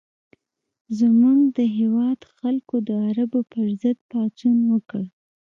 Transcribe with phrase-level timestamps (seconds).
[0.99, 5.03] زموږ د هېواد خلکو د عربو پر ضد پاڅون وکړ.